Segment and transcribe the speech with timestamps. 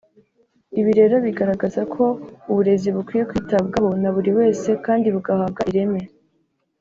[0.79, 2.03] Ibi rero bigaragaza ko
[2.51, 6.01] uburezi bukwiye kwitabwaho na buri wese kandi bugahabwa ireme